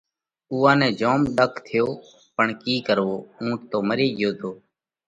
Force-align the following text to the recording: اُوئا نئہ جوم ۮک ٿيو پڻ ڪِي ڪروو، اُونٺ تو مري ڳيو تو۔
اُوئا 0.51 0.73
نئہ 0.79 0.87
جوم 0.99 1.21
ۮک 1.35 1.53
ٿيو 1.65 1.87
پڻ 2.35 2.47
ڪِي 2.61 2.73
ڪروو، 2.87 3.15
اُونٺ 3.39 3.59
تو 3.69 3.77
مري 3.87 4.07
ڳيو 4.17 4.31
تو۔ 4.39 4.51